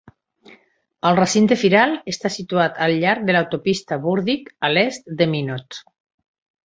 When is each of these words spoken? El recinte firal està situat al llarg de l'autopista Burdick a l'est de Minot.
El 1.09 1.17
recinte 1.19 1.57
firal 1.63 1.93
està 2.13 2.31
situat 2.37 2.81
al 2.87 2.95
llarg 3.03 3.27
de 3.29 3.35
l'autopista 3.37 4.01
Burdick 4.07 4.51
a 4.69 4.73
l'est 4.75 5.13
de 5.21 5.29
Minot. 5.35 5.83